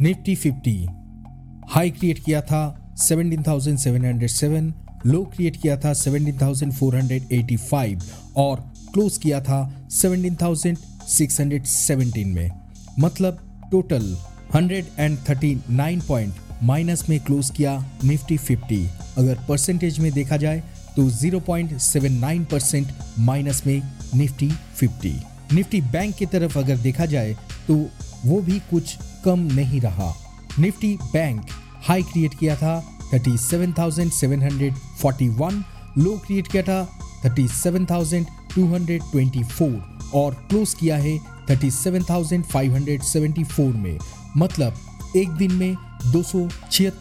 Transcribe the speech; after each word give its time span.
Nifty 0.00 0.36
50 0.36 0.86
high 1.68 1.90
create 1.90 2.24
किया 2.24 2.40
था 2.40 2.92
17,707 2.96 4.72
लो 5.06 5.24
create 5.24 5.56
किया 5.56 5.76
था 5.76 5.92
17,485 5.92 8.02
और 8.36 8.72
क्लोज 8.92 9.16
किया 9.16 9.40
था 9.40 9.86
17,617 9.90 12.24
में। 12.24 12.50
मतलब 12.98 13.38
टोटल 13.70 14.16
139 14.56 16.08
पॉइंट 16.08 16.34
माइनस 16.62 17.08
में 17.08 17.20
क्लोज 17.20 17.50
किया 17.50 17.92
निफ्टी 18.04 18.38
50 18.38 18.86
अगर 19.18 19.38
परसेंटेज 19.48 19.98
में 19.98 20.12
देखा 20.12 20.36
जाए 20.36 20.62
तो 20.96 21.10
0.79 21.10 22.50
परसेंट 22.50 22.88
माइनस 23.18 23.62
में 23.66 23.82
निफ्टी 24.14 24.50
50 24.82 25.12
निफ्टी 25.52 25.80
बैंक 25.80 26.14
की 26.14 26.26
तरफ़ 26.26 26.58
अगर 26.58 26.76
देखा 26.76 27.06
जाए 27.06 27.36
तो 27.68 27.90
वो 28.26 28.40
भी 28.40 28.58
कुछ 28.58 28.98
कम 29.24 29.48
नहीं 29.52 29.80
रहा। 29.80 30.14
निफ्टी 30.58 30.98
बैंक 31.12 31.42
हाई 31.88 32.02
क्रिएट 32.02 32.34
किया 32.34 32.56
था 32.56 33.00
37,741 33.14 35.64
लो 35.98 36.22
क्रिएट 36.26 36.48
किया 36.48 36.62
था 36.62 36.98
37,224 37.26 39.80
और 40.14 40.46
क्लोज 40.50 40.74
किया 40.74 40.96
है 40.96 41.20
37,574 41.50 43.74
में। 43.74 43.98
मतलब 44.36 44.74
एक 45.16 45.28
दिन 45.28 45.52
में 45.52 45.76
दो 46.06 46.48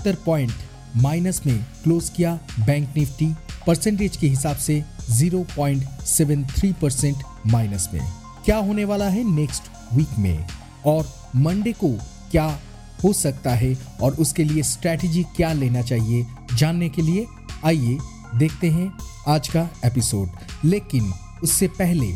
पॉइंट 0.07 0.51
माइनस 0.95 1.41
में 1.45 1.65
क्लोज 1.83 2.09
किया 2.09 2.39
बैंक 2.59 2.89
निफ्टी 2.97 3.35
परसेंटेज 3.67 4.17
के 4.17 4.27
हिसाब 4.27 4.57
से 4.57 4.83
0.73 5.11 6.73
परसेंट 6.73 7.17
माइनस 7.47 7.89
में। 7.93 8.01
क्या 8.45 8.57
होने 8.57 8.85
वाला 8.85 9.05
है 9.05 9.35
नेक्स्ट 9.35 9.63
वीक 9.93 10.07
में? 10.19 10.47
और 10.85 11.29
मंडे 11.35 11.73
को 11.73 11.89
क्या 12.31 12.59
हो 13.03 13.13
सकता 13.13 13.55
है 13.55 13.77
और 14.01 14.13
उसके 14.13 14.43
लिए 14.43 14.63
स्ट्रैटेजी 14.63 15.23
क्या 15.23 15.53
लेना 15.53 15.81
चाहिए, 15.81 16.25
जानने 16.55 16.89
के 16.89 17.01
लिए 17.01 17.25
आइए 17.65 17.97
देखते 18.35 18.69
हैं 18.69 18.93
आज 19.27 19.47
का 19.47 19.69
एपिसोड 19.85 20.29
लेकिन 20.65 21.13
उससे 21.43 21.67
पहले 21.67 22.07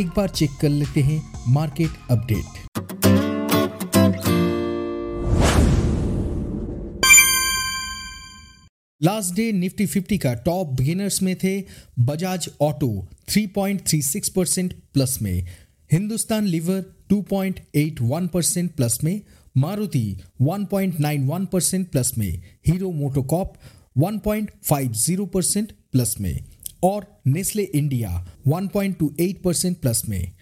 एक 0.00 0.06
बार 0.16 0.28
चेक 0.28 0.50
कर 0.60 0.68
लेते 0.68 1.00
हैं 1.00 1.32
market 1.48 1.90
update 2.10 2.44
last 9.02 9.34
day 9.34 9.52
Nifty 9.52 9.86
50 9.86 10.18
का 10.18 10.34
टॉप 10.34 10.66
बिगिनर्स 10.66 11.22
में 11.22 11.36
थे 11.36 11.64
बजाज 11.98 12.50
ऑटो 12.60 13.08
3.36 13.28 14.28
परसेंट 14.28 14.74
प्लस 14.94 15.22
में। 15.22 15.46
हिंदुस्तान 15.92 16.44
लिवर 16.44 16.99
2.81 17.12 18.28
परसेंट 18.28 18.70
प्लस 18.70 18.98
में 19.04 19.20
मारुति 19.56 20.16
1.91 20.42 21.46
परसेंट 21.46 21.88
प्लस 21.90 22.12
में 22.18 22.42
हीरो 22.66 22.90
मोटोकॉप 22.92 23.54
1.50 23.98 25.26
परसेंट 25.28 25.72
प्लस 25.92 26.14
में, 26.20 26.44
और 26.82 27.06
नेस्ले 27.26 27.62
इंडिया 27.62 28.26
1.28 28.48 29.34
परसेंट 29.44 29.76
प्लस 29.78 30.02
में। 30.08 30.32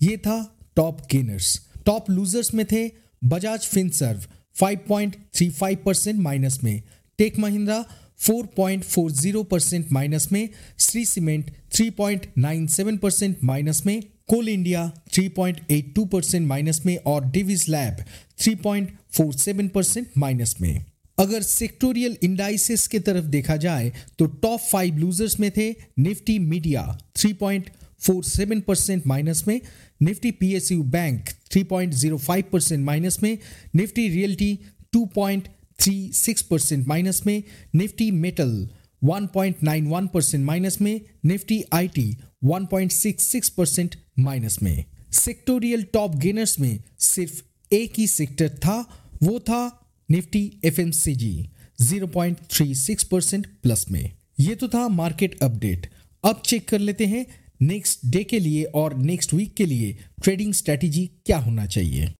ये 0.00 0.16
था 0.16 0.38
टॉप 0.76 1.00
गेनर्स 1.10 1.60
टॉप 1.86 2.10
लूजर्स 2.10 2.54
में 2.54 2.64
थे 2.72 2.86
बजाज 3.24 3.66
फिनसर्व 3.66 4.20
5.35 4.56 5.76
परसेंट 5.76 6.20
माइनस 6.20 6.62
में 6.64 6.82
टेक 7.18 7.38
महिंद्रा 7.38 7.84
4.40 8.20 9.44
परसेंट 9.44 9.92
माइनस 9.92 10.28
में 10.32 10.48
श्री 10.78 11.04
सीमेंट 11.04 11.50
3.97 11.76 12.98
परसेंट 12.98 13.44
माइनस 13.44 13.82
में 13.86 14.02
कोल 14.28 14.48
इंडिया 14.48 14.90
3.82 15.14 16.06
परसेंट 16.08 16.46
माइनस 16.46 16.80
में 16.86 16.96
और 17.06 17.24
डिविज 17.30 17.68
लैब 17.68 18.04
3.47 18.38 19.68
परसेंट 19.68 20.06
माइनस 20.18 20.56
में। 20.60 20.84
अगर 21.18 21.42
सेक्टोरियल 21.42 22.16
इंडाइसिस 22.22 22.86
की 22.88 22.98
तरफ़ 22.98 23.24
देखा 23.26 23.56
जाए 23.56 23.92
तो 24.18 24.26
टॉप 24.26 24.60
फाइव 24.60 24.98
लूजर्स 24.98 25.38
में 25.40 25.50
थे 25.56 25.68
निफ्टी 25.98 26.38
मीडिया 26.38 26.98
3.47 27.16 28.60
परसेंट 28.60 29.06
माइनस 29.06 29.44
में, 29.48 29.60
Nifty 30.02 30.30
PSU 30.30 30.82
bank 30.82 31.28
3.05 31.52 32.42
percent 32.42 32.84
minus 32.84 33.22
में, 33.22 33.38
निफ्टी 33.74 34.08
रियल्टी 34.08 34.58
2.36 34.96 36.42
परसेंट 36.42 36.86
माइनस 36.88 37.22
में, 37.26 37.42
निफ्टी 37.74 38.10
मेटल 38.10 38.68
1.91 39.04 40.08
परसेंट 40.08 40.44
माइनस 40.44 40.80
में 40.80 41.00
निफ्टी 41.24 41.62
आईटी 41.72 42.16
1.66 42.44 43.48
परसेंट 43.48 43.96
माइनस 44.18 44.62
में 44.62 44.84
सेक्टोरियल 45.12 45.82
टॉप 45.82 46.14
गेनर्स 46.16 46.60
में 46.60 46.82
सिर्फ़ 46.98 47.42
एक 47.74 47.92
ही 47.98 48.06
सेक्टर 48.06 48.48
था, 48.48 49.08
वो 49.22 49.38
था 49.38 49.90
Nifty 50.10 50.60
F 50.64 50.80
M 50.80 50.90
C 50.90 51.14
G 51.14 51.50
zero 51.80 52.06
point 52.06 52.38
three 52.50 52.74
six 52.74 53.04
percent 53.04 53.46
plus 53.62 53.86
में 53.90 54.12
ये 54.40 54.54
तो 54.54 54.68
था 54.68 54.88
मार्केट 54.88 55.42
अपडेट 55.42 55.90
अब 56.24 56.42
चेक 56.46 56.68
कर 56.68 56.78
लेते 56.78 57.06
हैं 57.06 57.26
नेक्स्ट 57.62 58.00
डे 58.06 58.24
के 58.24 58.38
लिए 58.38 58.64
और 58.64 58.96
नेक्स्ट 58.96 59.34
वीक 59.34 59.54
के 59.54 59.66
लिए 59.66 59.98
ट्रेडिंग 60.22 60.54
स्ट्रेटेजी 60.54 61.10
क्या 61.26 61.38
होना 61.38 61.66
चाहिए। 61.66 62.12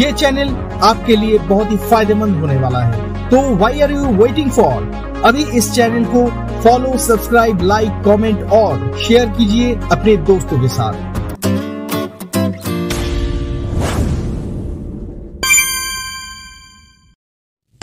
ये 0.00 0.10
चैनल 0.12 0.48
आपके 0.82 1.16
लिए 1.16 1.38
बहुत 1.38 1.70
ही 1.70 1.76
फ़ायदेमंद 1.78 2.36
होने 2.36 2.56
वाला 2.56 2.78
है। 2.80 3.28
तो 3.30 3.40
why 3.56 3.80
are 3.80 3.90
you 3.92 4.06
waiting 4.16 4.50
for 4.50 5.22
अभी 5.24 5.42
इस 5.58 5.70
चैनल 5.72 6.04
को 6.14 6.24
फॉलो 6.62 6.96
सब्सक्राइब 6.98 7.62
लाइक 7.62 8.02
कमेंट 8.04 8.42
और 8.52 8.92
शेयर 8.98 9.26
कीजिए 9.28 9.74
अपने 9.92 10.16
दोस्तों 10.30 10.60
के 10.60 10.68
साथ। 10.68 11.09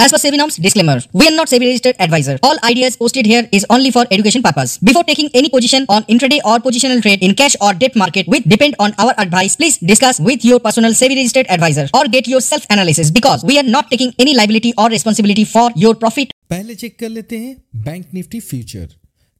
As 0.07 0.13
per 0.13 0.19
SEBI 0.19 0.37
norms, 0.37 0.55
disclaimer, 0.55 1.01
we 1.11 1.27
are 1.27 1.31
not 1.31 1.49
SEBI 1.49 1.65
registered 1.65 1.97
advisor. 1.99 2.39
All 2.41 2.55
ideas 2.63 2.95
posted 2.95 3.25
here 3.25 3.49
is 3.51 3.65
only 3.69 3.91
for 3.91 4.05
education 4.09 4.41
purpose. 4.41 4.77
Before 4.79 5.03
taking 5.03 5.29
any 5.33 5.49
position 5.49 5.85
on 5.89 6.03
intraday 6.03 6.39
or 6.45 6.59
positional 6.59 7.01
trade 7.01 7.21
in 7.21 7.35
cash 7.35 7.57
or 7.59 7.73
debt 7.73 7.93
market 7.93 8.25
with 8.25 8.47
depend 8.47 8.75
on 8.79 8.93
our 8.99 9.13
advice, 9.17 9.57
please 9.57 9.77
discuss 9.79 10.21
with 10.21 10.45
your 10.45 10.61
personal 10.61 10.93
SEBI 10.93 11.17
registered 11.17 11.45
advisor 11.49 11.89
or 11.93 12.05
get 12.07 12.25
your 12.25 12.39
self 12.39 12.65
analysis 12.69 13.11
because 13.11 13.43
we 13.43 13.59
are 13.59 13.63
not 13.75 13.91
taking 13.91 14.13
any 14.17 14.33
liability 14.33 14.73
or 14.77 14.87
responsibility 14.87 15.43
for 15.55 15.69
your 15.75 15.93
profit. 16.05 16.31
पहले 16.49 16.75
check 16.75 16.97
कर 16.99 17.09
लेते 17.09 17.37
हैं 17.37 17.55
bank 17.85 18.05
Nifty 18.13 18.39
future 18.39 18.87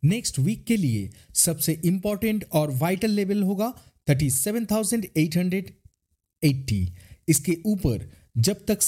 next 0.03 0.39
week 0.39 0.63
के 0.67 0.77
लिए 0.77 1.09
सबसे 1.45 1.79
important 1.85 2.45
और 2.61 2.71
vital 2.81 3.11
level 3.19 3.43
होगा 3.51 3.73
37,880 4.09 6.81
इसके 7.35 7.55
ऊपर 7.73 7.97
जब 8.47 8.57
तक 8.67 8.79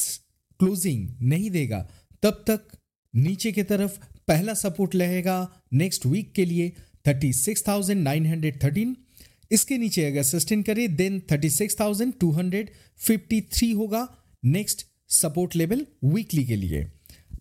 क्लोजिंग 0.59 1.09
नहीं 1.21 1.51
देगा 1.51 1.89
तब 2.23 2.43
तक 2.47 2.61
नीचे 3.15 3.51
की 3.51 3.63
तरफ़ 3.63 3.99
पहला 4.27 4.53
सपोर्ट 4.53 4.95
रहेगा 4.95 5.61
नेक्स्ट 5.73 6.05
वीक 6.05 6.33
के 6.33 6.45
लिए 6.45 6.73
36,913 7.07 8.95
इसके 9.51 9.77
नीचे 9.77 10.05
अगर 10.05 10.23
सस्टेन 10.23 10.63
करे 10.63 10.87
देन 10.87 11.21
36,253 11.31 13.75
होगा 13.75 14.07
नेक्स्ट 14.45 14.85
सपोर्ट 15.07 15.55
लेवल 15.55 15.85
वीकली 16.03 16.45
के 16.45 16.55
लिए। 16.55 16.91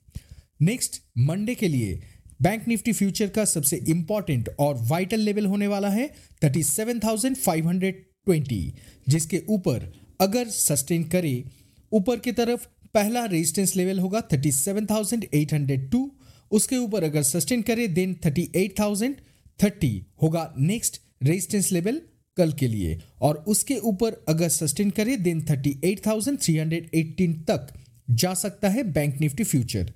नेक्स्ट 0.63 1.03
मंडे 1.19 1.55
के 1.55 1.69
लिए 1.69 2.03
बैंक 2.43 2.69
निफ्टी 2.69 2.93
फ्यूचर 2.93 3.29
का 3.29 3.45
सबसे 3.45 3.85
इंपॉर्टेंट 3.89 4.49
और 4.59 4.79
वाइटल 4.83 5.21
लेवल 5.21 5.47
होने 5.47 5.67
वाला 5.67 5.89
है 5.89 6.15
37,520 6.45 8.73
जिसके 9.09 9.43
ऊपर 9.49 9.93
अगर 10.21 10.49
सस्टेन 10.49 11.05
करे 11.05 11.45
ऊपर 11.93 12.19
की 12.19 12.33
तरफ़ 12.33 12.67
पहला 12.95 13.25
रेजिस्टेंस 13.25 13.77
लेवल 13.77 13.99
होगा 13.99 14.29
37,802 14.29 16.09
उसके 16.51 16.77
ऊपर 16.77 17.05
अगर 17.05 17.23
सस्टेन 17.23 17.63
करे 17.63 17.89
देन 17.89 18.17
38,030 18.27 20.01
होगा 20.23 20.55
नेक्स्ट 20.59 21.01
रेजिस्टेंस 21.23 21.73
लेवल 21.73 22.01
कल 22.39 22.53
के 22.53 22.69
लिए। 22.69 23.01
और 23.21 23.45
उसके 23.49 23.77
ऊपर 23.85 24.25
अगर 24.29 24.49
सस्टेन 24.49 24.91
करे 24.91 25.17
देन 25.17 25.43
38,318 25.43 27.35
तक 27.49 27.67
जा 28.11 28.35
सकता 28.35 28.69
है 28.69 28.93
बैंक 28.93 29.21
निफ्टी 29.21 29.45
फ्यूचर 29.45 29.93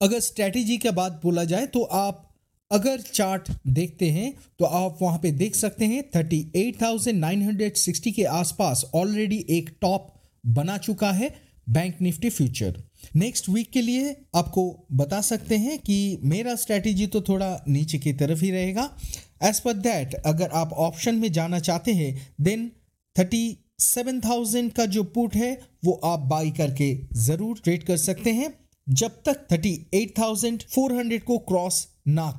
अगर 0.00 0.20
स्ट्रैटेजी 0.20 0.76
के 0.78 0.90
बाद 0.90 1.20
बोला 1.22 1.44
जाए 1.44 1.66
तो 1.66 1.82
आप 1.94 2.25
अगर 2.70 3.00
चार्ट 3.00 3.52
देखते 3.66 4.10
हैं 4.10 4.34
तो 4.58 4.64
आप 4.64 4.98
वहाँ 5.02 5.18
पे 5.18 5.32
देख 5.32 5.54
सकते 5.54 5.84
हैं 5.84 6.12
38,960 6.12 8.12
के 8.12 8.24
आसपास 8.24 8.90
ऑलरेडी 8.94 9.46
एक 9.50 9.76
टॉप 9.80 10.14
बना 10.46 10.78
चुका 10.78 11.12
है 11.12 11.34
bank 11.68 12.02
Nifty 12.02 12.30
future 12.30 12.82
next 13.16 13.48
week 13.48 13.70
के 13.70 13.82
लिए 13.82 14.16
आपको 14.36 14.86
बता 14.92 15.20
सकते 15.20 15.56
हैं 15.56 15.78
कि 15.78 16.18
मेरा 16.24 16.54
स्ट्रैटेजी 16.54 17.06
तो 17.06 17.20
थोड़ा 17.20 17.64
नीचे 17.68 17.98
की 17.98 18.12
तरफ़ 18.12 18.40
ही 18.40 18.50
रहेगा. 18.50 18.98
एज 19.42 19.60
पर 19.60 19.72
दैट 19.72 20.14
अगर 20.14 20.50
आप 20.54 20.72
ऑप्शन 20.72 21.14
में 21.14 21.32
जाना 21.32 21.60
चाहते 21.60 21.92
हैं 21.92 22.32
देन 22.40 22.72
थर्टी 23.16 23.58
सेवन 23.78 24.20
थाउज़ेंड 24.20 24.72
का 24.72 24.86
जो 24.86 25.04
पुट 25.16 25.36
है 25.36 25.60
वो 25.84 26.00
आप 26.04 26.28
बाई 26.28 26.50
करके 26.50 26.98
ज़रूर 27.20 27.60
ट्रेड 27.64 27.82
कर 27.82 27.96
सकते 27.96 28.32
हैं. 28.32 28.54
जब 28.86 29.22
तक 29.26 29.46
thirty 29.52 29.86
eight 29.94 30.18
thousand 30.18 30.62
four 30.74 30.92
hundred 30.92 31.24
को 31.24 31.38
क्रॉस 31.38 31.88
ना 32.06 32.30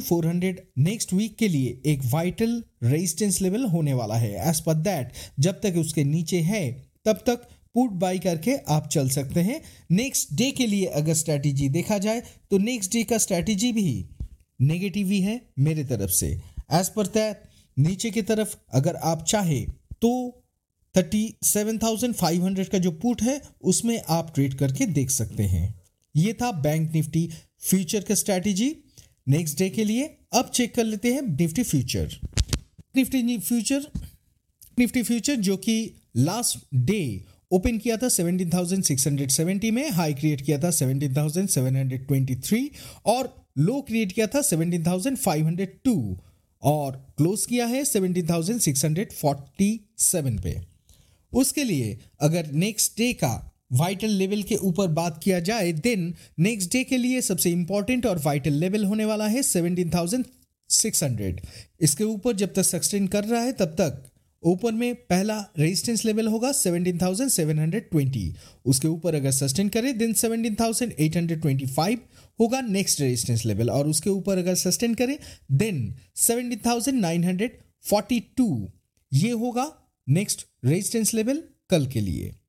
फोर 0.00 0.26
हंड्रेड 0.26 0.60
नेक्स्ट 0.78 1.12
वीक 1.12 1.36
के 1.36 1.48
लिए 1.48 1.80
एक 1.86 2.00
वाइटल 2.04 2.62
रेजिस्टेंस 2.82 3.40
लेवल 3.42 3.64
होने 3.66 3.94
वाला 3.94 4.16
है। 4.16 4.30
एज 4.50 4.60
पर 4.60 4.74
दैट 4.74 5.12
जब 5.40 5.60
तक 5.62 5.74
उसके 5.76 6.04
नीचे 6.04 6.40
है, 6.40 6.70
तब 7.04 7.22
तक 7.26 7.48
पुट 7.74 7.90
बाई 7.92 8.18
करके 8.18 8.56
आप 8.68 8.88
चल 8.88 9.08
सकते 9.08 9.40
हैं। 9.40 9.60
नेक्स्ट 9.90 10.32
डे 10.34 10.50
के 10.50 10.66
लिए 10.66 10.86
अगर 10.94 11.14
स्ट्रैटेजी 11.14 11.68
देखा 11.68 11.98
जाए 11.98 12.22
तो 12.50 12.58
नेक्स्ट 12.58 12.92
डे 12.92 13.02
का 13.04 13.18
स्ट्रैटेजी 13.18 13.72
भी 13.72 14.04
नेगेटिव 14.60 15.10
ही 15.10 15.20
है 15.20 15.40
मेरे 15.58 15.84
तरफ़ 15.84 16.10
से। 16.10 16.28
एज 16.72 16.88
पर 16.88 17.06
दैट 17.08 17.42
नीचे 17.76 18.10
की 18.10 18.22
तरफ़ 18.22 18.56
अगर 18.72 18.96
आप 18.96 19.24
चाहे 19.24 19.60
तो 20.02 20.10
thirty 20.94 21.22
seven 21.44 21.78
thousand 21.78 22.14
five 22.14 22.44
hundred 22.44 22.68
का 22.68 22.78
जो 22.78 22.90
पुट 22.92 23.22
है, 23.22 23.40
उसमें 23.62 24.00
आप 24.08 24.32
ट्रेड 24.34 24.54
करके 24.54 24.86
देख 24.88 25.10
सकते 25.10 25.42
हैं। 25.42 25.82
ये 26.14 26.32
था 26.32 26.50
बैंक 26.52 26.92
निफ्टी 26.92 27.28
फ्यूचर 27.60 28.00
का 28.00 28.14
स्ट्रैटेजी 28.14 28.76
नेक्स्ट 29.28 29.58
डे 29.58 29.70
के 29.70 29.84
लिए 29.84 30.16
अब 30.32 30.50
चेक 30.54 30.74
कर 30.74 30.84
लेते 30.84 31.14
हैं 31.14 31.22
Nifty 31.22 31.62
future 31.62 32.20
Nifty 32.96 33.38
future 33.38 33.86
Nifty 34.78 35.02
future 35.02 35.36
जो 35.36 35.56
कि 35.56 35.94
लास्ट 36.16 36.58
डे 36.74 37.24
ओपन 37.52 37.78
किया 37.78 37.96
था 37.96 38.06
17,670 38.06 39.70
में 39.70 39.90
हाई 39.90 40.14
क्रिएट 40.14 40.40
किया 40.40 40.58
था 40.58 40.70
17,723 40.70 42.68
और 43.06 43.46
लो 43.58 43.80
क्रिएट 43.80 44.12
किया 44.12 44.26
था 44.26 44.40
17,502 44.40 46.16
और 46.62 47.14
क्लोज 47.16 47.46
किया 47.46 47.66
है 47.66 47.84
17,647 47.84 50.42
पे। 50.42 50.60
उसके 51.32 51.64
लिए 51.64 51.98
अगर 52.20 52.52
नेक्स्ट 52.52 52.98
डे 52.98 53.12
का 53.12 53.49
वाइटल 53.70 54.10
लेवल 54.10 54.42
के 54.42 54.56
ऊपर 54.56 54.88
बात 54.88 55.20
किया 55.24 55.40
जाए 55.40 55.72
देन 55.72 56.14
नेक्स्ट 56.38 56.72
डे 56.72 56.84
के 56.84 56.96
लिए 56.96 57.20
सबसे 57.20 57.50
इंपॉर्टेंट 57.50 58.06
और 58.06 58.20
वाइटल 58.24 58.52
लेवल 58.52 58.84
होने 58.84 59.04
वाला 59.04 59.26
है 59.26 59.42
17,600 59.42 61.40
इसके 61.80 62.04
ऊपर 62.04 62.36
जब 62.36 62.52
तक 62.52 62.62
सस्टेन 62.62 63.06
कर 63.06 63.24
रहा 63.24 63.42
है 63.42 63.52
तब 63.52 63.76
तक 63.80 64.02
ऊपर 64.42 64.72
में 64.72 64.94
पहला 64.94 65.44
रेजिस्टेंस 65.58 66.04
लेवल 66.04 66.26
होगा 66.26 66.52
17,720 66.52 68.34
उसके 68.66 68.88
ऊपर 68.88 69.14
अगर 69.14 69.30
सस्टेन 69.30 69.68
करे 69.68 69.92
देन 69.92 70.14
17,825 70.14 71.98
होगा 72.40 72.60
नेक्स्ट 72.60 73.00
रेजिस्टेंस 73.00 73.46
लेवल 73.46 73.70
और 73.70 73.88
उसके 73.88 74.10
ऊपर 74.10 74.38
अगर 74.38 74.54
सस्टेन 74.54 74.94
करे 74.94 75.18
देन 75.52 75.94
17,942 76.16 78.68
ये 79.12 79.30
होगा 79.30 79.72
नेक्स्ट 80.08 80.46
रेजिस्टेंस 80.64 81.14
लेवल 81.14 81.42
कल 81.70 81.86
के 81.86 82.00
लिए. 82.00 82.39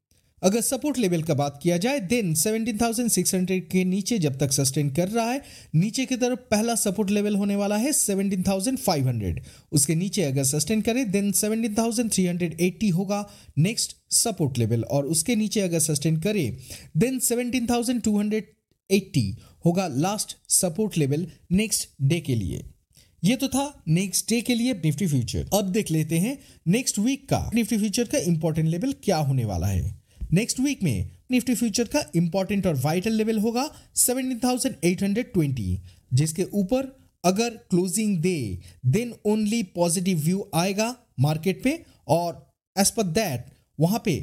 अगर 0.43 0.61
सपोर्ट 0.61 0.97
लेवल 0.97 1.23
का 1.23 1.33
बात 1.33 1.59
किया 1.63 1.77
जाए 1.77 1.99
देन 1.99 2.35
17,600 2.35 3.62
के 3.71 3.86
नीचे 3.86 4.19
जब 4.19 4.38
तक 4.38 4.51
सस्टेन 4.51 4.89
कर 4.89 5.07
रहा 5.07 5.31
है 5.31 5.41
नीचे 5.75 6.05
की 6.05 6.15
तरफ़ 6.15 6.39
पहला 6.51 6.75
सपोर्ट 6.75 7.10
लेवल 7.10 7.36
होने 7.36 7.55
वाला 7.55 7.77
है 7.77 7.91
17,500 7.91 9.39
उसके 9.71 9.95
नीचे 9.95 10.24
अगर 10.24 10.43
सस्टेन 10.43 10.81
करे 10.81 11.05
देन 11.05 11.31
17,380 11.31 12.91
होगा 12.91 13.29
नेक्स्ट 13.57 13.95
सपोर्ट 14.10 14.57
लेवल। 14.57 14.83
और 14.83 15.05
उसके 15.05 15.36
नीचे 15.36 15.62
अगर 15.62 15.79
सस्टेन 15.79 16.17
करे 16.17 16.57
देन 16.98 17.19
17,280 17.19 19.38
होगा 19.65 19.88
last 19.88 20.38
support 20.50 20.98
level 20.98 21.27
next 21.51 21.89
day 22.01 22.19
के 22.19 22.36
लिए। 22.36 22.65
ये 23.24 23.36
तो 23.36 23.48
था 23.48 23.83
नेक्स्ट 23.88 24.29
डे 24.29 24.41
के 24.41 24.55
लिए 24.55 24.74
निफ्टी 24.74 25.07
फ्यूचर 25.07 25.50
अब 25.53 25.71
देख 25.71 25.91
लेते 25.91 26.17
हैं 26.17 26.38
नेक्स्ट 26.67 27.00
वीक 27.00 27.29
का 27.29 27.51
निफ्टी 27.55 27.77
फ्यूचर 27.77 28.03
का 28.03 28.17
इंपॉर्टेंट 28.17 28.69
लेवल 28.69 28.93
क्या 29.03 29.17
होने 29.17 29.45
वाला 29.45 29.67
है। 29.67 30.00
नेक्स्ट 30.33 30.59
वीक 30.59 30.83
में 30.83 31.09
निफ्टी 31.31 31.55
फ्यूचर 31.55 31.88
का 31.93 32.03
इंपॉर्टेंट 32.15 32.67
और 32.67 32.75
वाइटल 32.83 33.13
लेवल 33.13 33.38
होगा 33.39 33.69
17,820 33.97 35.77
जिसके 36.13 36.43
ऊपर 36.53 36.97
अगर 37.23 37.50
क्लोजिंग 37.69 38.17
दे 38.21 38.59
देन 38.88 39.13
ओनली 39.25 39.63
पॉजिटिव 39.75 40.19
व्यू 40.19 40.50
आएगा 40.55 40.95
मार्केट 41.19 41.63
पे 41.63 41.83
और 42.09 42.53
एज 42.75 42.91
पर 42.91 43.03
दैट 43.11 43.45
वहाँ 43.79 44.01
पे 44.05 44.19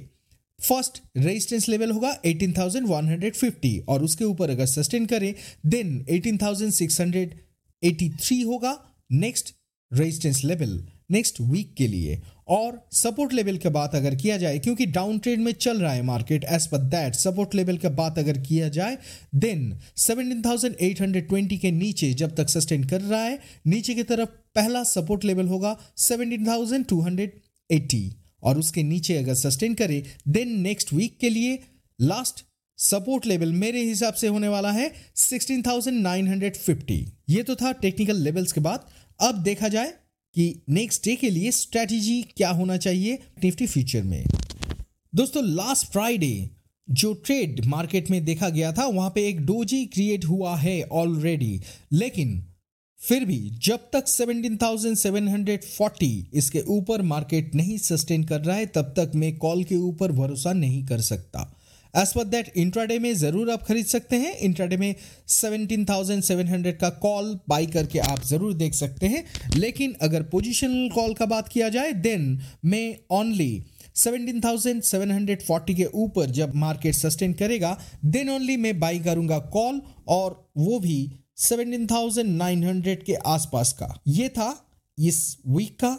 फ़र्स्ट 0.58 1.02
रेजिस्टेंस 1.16 1.68
लेवल 1.68 1.90
होगा 1.90 2.20
18,150 2.26 3.78
और 3.88 4.02
उसके 4.02 4.24
ऊपर 4.24 4.50
अगर 4.50 4.66
सस्टेन 4.66 5.06
करें 5.06 5.34
देन 5.66 6.04
18,683 6.12 8.44
होगा 8.46 8.78
next 9.18 9.54
resistance 9.92 10.44
level 10.44 10.82
next 11.10 11.40
week 11.40 11.74
के 11.74 11.86
लिए। 11.86 12.22
और 12.48 12.88
सपोर्ट 12.92 13.32
लेवल 13.32 13.56
की 13.56 13.68
बात 13.68 13.94
अगर 13.94 14.14
किया 14.14 14.36
जाए 14.36 14.58
क्योंकि 14.58 14.86
डाउन 14.86 15.18
ट्रेड 15.18 15.40
में 15.40 15.52
चल 15.52 15.80
रहा 15.80 15.92
है 15.92 16.02
market 16.02 16.44
as 16.44 16.66
per 16.66 16.78
that 16.78 17.14
support 17.14 17.54
level 17.54 17.76
की 17.76 17.88
बात 17.88 18.18
अगर 18.18 18.38
किया 18.38 18.68
जाए 18.68 18.98
देन 19.34 19.78
17,820 19.96 21.58
के 21.58 21.70
नीचे 21.70 22.14
जब 22.14 22.34
तक 22.34 22.48
सस्टेन 22.48 22.84
कर 22.84 23.00
रहा 23.00 23.20
है 23.20 23.38
नीचे 23.66 23.94
की 23.94 24.02
तरफ़ 24.02 24.28
पहला 24.54 24.84
सपोर्ट 24.84 25.24
लेवल 25.24 25.46
होगा 25.46 25.80
17,280 25.98 28.12
और 28.42 28.58
उसके 28.58 28.82
नीचे 28.82 29.16
अगर 29.16 29.34
सस्टेन 29.34 29.74
करे 29.74 30.04
देन 30.28 30.60
नेक्स्ट 30.60 30.92
वीक 30.92 31.18
के 31.20 31.30
लिए 31.30 31.62
लास्ट 32.00 32.44
सपोर्ट 32.78 33.26
लेवल 33.26 33.52
मेरे 33.52 33.84
हिसाब 33.84 34.14
से 34.14 34.28
होने 34.28 34.48
वाला 34.48 34.72
है 34.72 34.92
16,950 35.16 37.06
ये 37.28 37.42
तो 37.42 37.54
था 37.54 37.72
टेक्निकल 37.72 38.16
लेवल्स 38.16 38.52
के 38.52 38.60
बाद। 38.60 38.80
अब 39.20 39.42
देखा 39.42 39.68
जाए 39.68 39.92
कि 40.38 40.62
नेक्स्ट 40.68 41.04
डे 41.04 41.16
के 41.16 41.30
लिए 41.30 41.50
स्ट्रैटेजी 41.50 42.24
क्या 42.36 42.50
होना 42.50 42.76
चाहिए 42.76 43.18
निफ्टी 43.44 43.66
फ्यूचर 43.66 44.02
में। 44.02 44.24
दोस्तों 45.14 45.44
लास्ट 45.44 45.86
फ्राइडे 45.86 46.50
जो 46.90 47.12
ट्रेड 47.12 47.64
मार्केट 47.64 48.10
में 48.10 48.24
देखा 48.24 48.48
गया 48.48 48.72
था 48.72 48.86
वहाँ 48.86 49.10
पे 49.10 49.28
एक 49.28 49.46
डोजी 49.46 49.86
क्रिएट 49.86 50.24
हुआ 50.24 50.56
है 50.56 50.82
ऑलरेडी 50.82 51.60
लेकिन 51.92 52.44
फिर 53.00 53.24
भी 53.24 53.58
जब 53.62 53.76
तक 53.76 54.04
17,740 54.08 56.26
इसके 56.34 56.60
ऊपर 56.60 57.02
मार्केट 57.02 57.54
नहीं 57.54 57.78
सस्टेन 57.78 58.24
कर 58.24 58.40
रहा 58.40 58.56
है 58.56 58.66
तब 58.66 58.82
तक 58.82 59.12
मैं 59.14 59.36
कॉल 59.36 59.64
के 59.64 59.76
ऊपर 59.76 60.12
भरोसा 60.12 60.52
नहीं 60.52 60.86
कर 60.86 61.00
सकता। 61.00 61.57
एज 61.98 62.12
पर 62.12 62.24
दैट 62.26 62.52
इंट्राडे 62.56 62.98
में 62.98 63.12
ज़रूर 63.16 63.50
आप 63.50 63.62
खरीद 63.62 63.86
सकते 63.86 64.16
हैं। 64.16 64.34
इंट्राडे 64.38 64.76
में 64.76 64.94
17,700 65.28 66.72
का 66.80 66.88
कॉल 66.98 67.38
बाई 67.48 67.66
करके 67.66 67.98
आप 68.00 68.24
ज़रूर 68.24 68.52
देख 68.54 68.74
सकते 68.74 69.06
हैं। 69.06 69.24
लेकिन 69.56 69.94
अगर 70.02 70.22
पोजिशनल 70.32 70.88
कॉल 70.94 71.14
का 71.14 71.26
बात 71.26 71.48
किया 71.48 71.68
जाए 71.68 71.92
देन 72.00 72.38
मैं 72.64 72.96
ओनली 73.10 73.64
17,740 73.96 75.74
के 75.74 75.84
ऊपर 75.96 76.30
जब 76.30 76.54
मार्केट 76.56 76.94
सस्टेन 76.94 77.32
करेगा 77.32 77.76
देन 78.06 78.30
ओनली 78.30 78.56
मैं 78.56 78.78
बाई 78.80 78.98
करूँगा 79.00 79.38
कॉल 79.52 79.80
और 80.08 80.44
वो 80.58 80.78
भी 80.80 81.00
17,900 81.38 82.96
के 83.04 83.14
आसपास 83.26 83.72
का। 83.72 83.94
ये 84.08 84.28
था 84.28 84.54
इस 84.98 85.36
वीक 85.46 85.78
का 85.80 85.98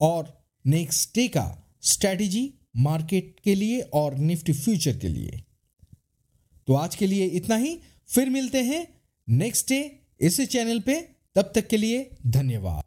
और 0.00 0.36
नेक्स्ट 0.64 1.14
डे 1.14 1.28
का 1.28 1.46
स्ट्रेटजी 1.82 2.52
मार्केट 2.78 3.40
के 3.44 3.54
लिए 3.54 3.80
और 3.80 4.14
निफ्टी 4.14 4.52
फ्यूचर 4.52 4.96
के 4.96 5.08
लिए। 5.08 5.42
तो 6.66 6.74
आज 6.74 6.94
के 6.94 7.06
लिए 7.06 7.26
इतना 7.26 7.56
ही। 7.56 7.80
फिर 8.08 8.30
मिलते 8.30 8.62
हैं 8.62 9.00
नेक्स्ट 9.28 9.68
डे 9.68 10.00
इसी 10.20 10.46
चैनल 10.46 10.80
पे। 10.80 11.00
तब 11.34 11.52
तक 11.54 11.68
के 11.68 11.76
लिए 11.76 12.10
धन्यवाद। 12.26 12.82